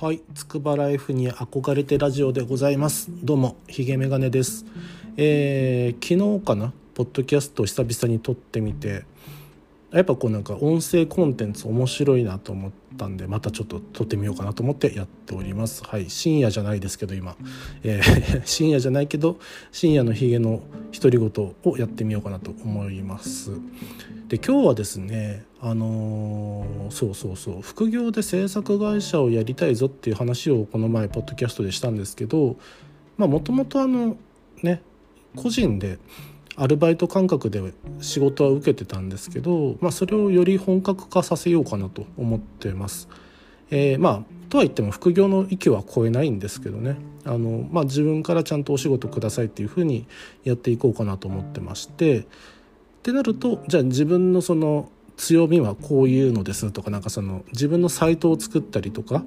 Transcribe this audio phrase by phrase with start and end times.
[0.00, 3.10] はい、つくばライフに憧れてラジオでございます。
[3.24, 4.64] どうも、ひげメガネです。
[5.16, 9.02] えー昨日かな、ポッドキャストを久々に撮ってみて、
[9.90, 15.82] やっぱこうなんか音声コンテンツ面白いなと思ったんで、またちょっと撮ってみようかなと思ってやっております。
[15.82, 17.36] はい、深夜じゃないですけど今、
[17.84, 19.38] えー 深夜じゃないけど、
[19.72, 20.60] 深夜のひげの
[20.92, 23.52] 独り言をやってみようかなと思います。
[24.28, 32.56] で今日はですねあのーそうそうそう副業で制作会社をやりたいぞっていう話をこの前ポッドキャストでしたんですけど
[33.16, 34.16] まあもともとあの
[34.62, 34.82] ね
[35.34, 35.98] 個人で
[36.58, 37.62] アルバイト感覚で
[38.00, 43.08] 仕事は受けてたんですけど、まあ、それをより本格化させようかなと思ってます。
[43.70, 50.06] えーまあとは言っても副業の域は超えないんですけどねあの、まあ、自分からちゃんとお仕事くださいっていうふうに
[50.44, 52.24] やっていこうかなと思ってましてっ
[53.02, 59.24] てなるとじゃあ自分のその強みはこういうのですとかなんかその自分のサイトを作ったりとか、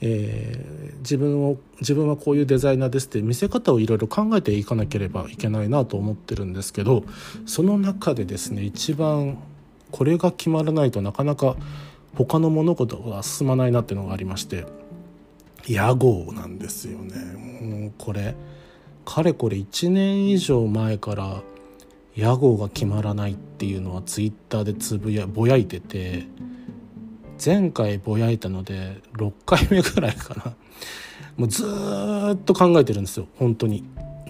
[0.00, 7.04] えー自分を自分はこういうデザイナーですって見せ方をいろいろ考えていかなければいけないなと思ってるんですけど
[7.44, 9.38] その中でですね一番
[9.90, 11.56] これが決まらないとなかなか
[12.14, 14.64] 他の物事が進まないなっていうのがありまして
[15.68, 17.14] 屋号なんですよね。
[17.60, 18.34] もうこれ
[19.04, 21.42] かれこれ1年以上前から
[22.16, 26.26] 屋号が決まらないっていうのはツイッターでつぶやぼやいてて
[27.42, 30.54] 前回ぼやいたので6回目ぐらいかな。
[31.36, 33.26] もうずーっと考えてるんですよ。
[33.38, 33.84] 本当に。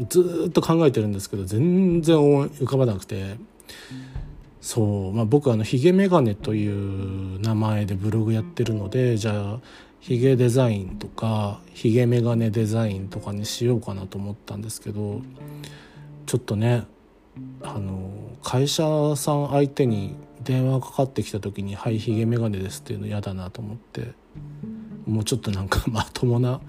[0.09, 3.37] ずーっと考えてるんですけど全然思い浮かばなくて。
[4.65, 9.61] そう、まあ、僕あのヒゲメガネという名前でブログやってるのでじゃあ
[10.01, 15.21] ヒゲデザインとかヒゲメガネデザインとかにしようかなと思ったんですけど
[16.25, 16.85] ちょっとね
[17.63, 18.11] あの
[18.43, 18.85] 会社
[19.17, 24.13] さん相手に電話かかってきた時に「はいヒゲメガネです」っていうの嫌だなと思って
[25.07, 26.61] もうちょっとなんか まともな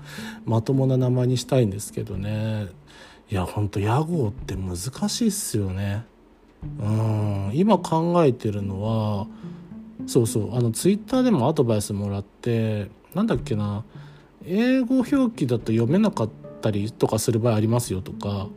[0.46, 2.68] まともな名前にしたいんですけどね。
[3.32, 4.78] いやほんと屋号って難
[5.10, 6.06] しいっすよね。
[6.80, 7.52] うん。
[7.56, 9.28] 今考えてるのは
[10.06, 13.84] そうそうあのツイッターでもアドバイスもらってなんだっけな
[14.46, 16.30] 英語表記だと読めなかっ
[16.62, 18.48] たりとかする場合ありますよとか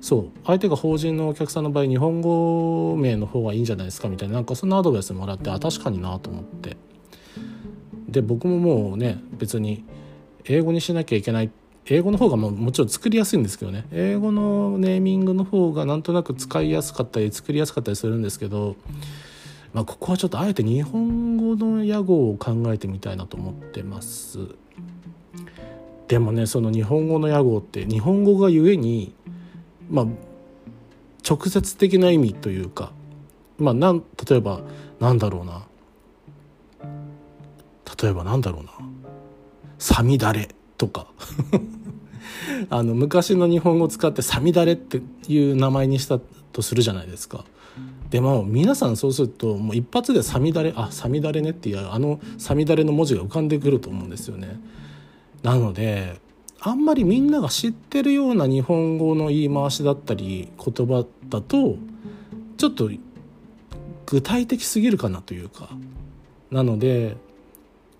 [0.00, 0.28] そう。
[0.44, 4.34] 相手が法人のお客さんの場合日本語名の方がいいんじゃないですかみたいな。
[4.34, 6.76] なんかそんなアドバイスもらってあ確かになと思って。
[8.08, 9.84] で僕ももうね別に
[10.44, 11.50] 英語にしなきゃいけない。
[11.90, 13.86] 英語の方がももちろん作りやすいんですけどね。
[13.92, 18.76] 英語のネーミングの方がなんとなく使いやすかったり作りやすかったりするんですけど、
[19.72, 24.38] まあ、ここはちょっとあえて日本語の屋号を考えてみたいなと思ってます。
[26.08, 29.14] でもねその日本語の屋号って日本語がゆえに
[29.90, 30.06] まあ
[31.28, 32.92] 直接的な意味というか
[33.58, 34.60] まあなん例えば
[35.00, 35.66] なんだろうな
[38.00, 38.70] 例えばなんだろうな
[39.78, 41.08] 「さみだれ」とか
[42.70, 46.20] あの昔の日本語を使って「さみだれ」っていう名前にした
[46.52, 47.44] とするじゃないですか。
[48.10, 54.60] でも皆さんそうするともう一発で「さみだれ」あ「さみだれね」っていうあの「さみだれ」の文字が浮かんでくると思うんですよね。
[55.42, 56.18] なので
[56.60, 61.76] あんまりみんなが知ってるような日本語の言い回しだったり言葉だと
[62.56, 62.90] ちょっと
[64.06, 65.68] 具体的すぎるかなというか。
[66.50, 67.16] なので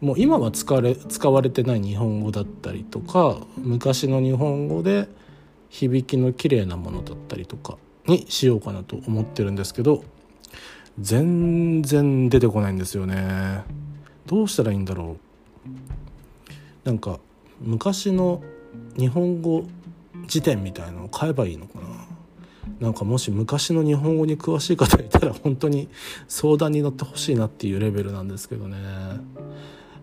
[0.01, 5.09] もう今は使われ使われてない日本語だったりとか昔の日本語で
[5.69, 7.77] 響きの綺麗なものだったりとか
[8.07, 10.05] にしようかなと思ってるんですけど
[11.01, 13.65] 全然出てこないんですよね。
[14.27, 15.17] どうしたらいいんだろ
[15.65, 16.87] う。
[16.89, 17.21] なんか
[17.61, 18.43] 昔の
[18.97, 19.65] 日本語
[20.27, 21.89] 辞典みたいのを買えばいいのかな？
[22.81, 25.89] なんかもし昔の日本語に詳しい方いたら本当に
[26.29, 28.77] 相談に乗ってほしいなっていうレベルなんですけどね。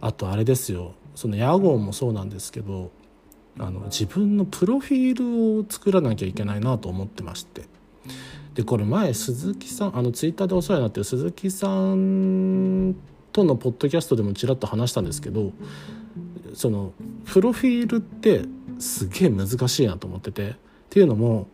[0.02, 0.94] あとあれですよ。
[1.14, 2.92] その屋号もそうなんですけど
[3.58, 7.64] あの自分のプロフィールを作らなきゃいけないなと思ってまして。
[8.56, 12.96] でこれ前鈴木さんあのツイッターでお世話になってる鈴木さん
[13.34, 15.52] とのポッドキャストでもちらっと話したんですけど
[16.56, 16.94] その
[17.26, 18.42] プロフィールって
[18.80, 20.66] すげえ難しいなと思ってて。
[20.86, 21.48] っていうのも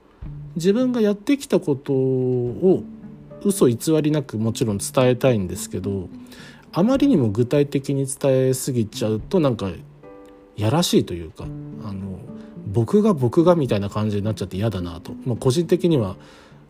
[0.56, 2.83] 自分がやってきたことを
[3.44, 6.09] 嘘偽りなくもちろん伝えたいんですけど
[6.71, 9.71] あまりにも具体的に伝えすぎちゃうとなんか
[10.56, 11.47] やらしいというかあ
[11.92, 12.19] の
[12.68, 16.18] 僕が僕がみたいな感じになっちゃって嫌だなと、まあ、個人的には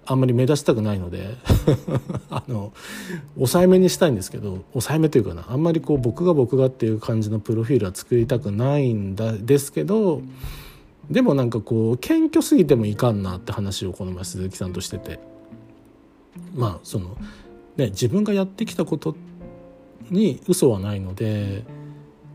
[0.05, 1.37] あんまり目立ちたくないので
[2.29, 2.73] あの
[3.35, 10.21] 抑えめにしたいんですけど抑えめというかなあんまりこう僕が僕がっていう感じのプロフィールは作りたくないんだですけど
[11.09, 15.31] でもなんかこう謙虚すぎてもいかんなって話をこの前鈴木さんとしてて。
[16.55, 17.17] まあその
[17.77, 19.15] ね自分がやってきたこと
[20.09, 21.63] に嘘はないので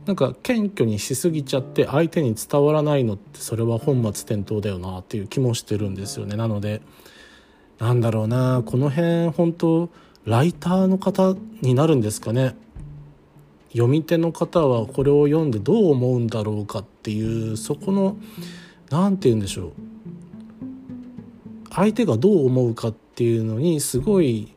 [0.06, 6.36] なんか謙虚にしすぎちゃって相手に伝わらないのってそれは本末転倒だよなっていう気もしてるんですよね。
[6.36, 6.80] なので
[7.78, 9.90] なんだろうなこの辺本当
[10.24, 12.56] ライターの方になるんですかね。
[13.72, 18.16] 読み手の方はこれを読んでどう思うんだろうかっていうそこの
[18.90, 19.72] 何て言うんでしょう。
[21.70, 24.52] 相手がどう思うかっていうのにすごい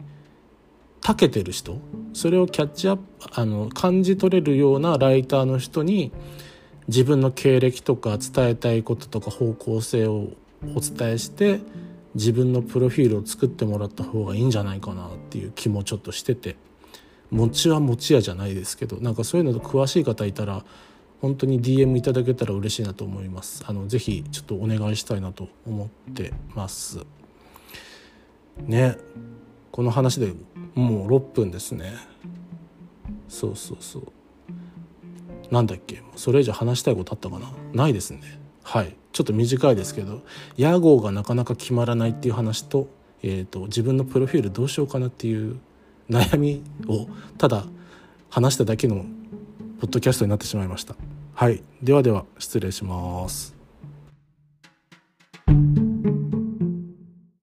[1.01, 1.77] 長けてる人。
[2.13, 6.11] それをキャッチアップあの感じ取れるようなライターの人に
[6.87, 10.29] 自分の経歴とか伝えたいこととか方向性を
[10.75, 11.59] お伝えして
[12.15, 16.55] 自分のプロフィールを作ってもらった方がいいんじゃないかなっていう気もちょっとしてて。
[17.31, 20.65] 餅は餅屋じゃないですけどなんかそういうの詳しい方いたら
[21.21, 23.63] 本当に DM いただけたら嬉しいなと思います。
[23.67, 27.05] あのぜひちょっとお願いしたいなと思ってます。
[28.65, 28.97] ね。
[29.71, 30.33] この話で
[30.73, 31.93] もう6分ですね。
[33.27, 34.03] そうそうそう。
[35.51, 36.01] なんだっけ？
[36.15, 37.51] それ以上話したいことあったかな？
[37.73, 38.38] ないですね。
[38.69, 38.95] はい。
[39.11, 40.21] ちょっと短いですけど
[40.55, 42.87] 屋号がなかなか決まらないっていう話と,、
[43.23, 45.59] えーと、自分のプロフィールどうしようかなっていう
[46.07, 47.07] 悩みを
[47.39, 47.65] ただ
[48.29, 49.05] 話しただけの
[49.79, 50.95] ポッドキャストになってしまいました。
[51.33, 51.63] はい。
[51.81, 53.58] ではでは失礼します。